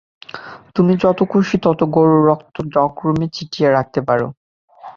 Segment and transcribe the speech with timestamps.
[0.75, 4.27] তুমি যত খুশী ততো গরুর রক্ত ডক রুমে ছিটিয়ে রাখতে পারো!